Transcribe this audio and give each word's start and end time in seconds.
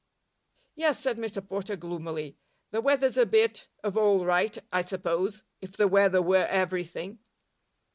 "Yes," 0.73 0.99
said 0.99 1.19
Mr 1.19 1.47
Porter, 1.47 1.75
gloomily, 1.75 2.35
"the 2.71 2.81
weather's 2.81 3.17
a 3.17 3.25
bit 3.27 3.67
of 3.83 3.95
all 3.95 4.25
right, 4.25 4.57
I 4.71 4.81
suppose, 4.81 5.43
if 5.61 5.77
the 5.77 5.87
weather 5.87 6.23
were 6.23 6.47
everything." 6.49 7.19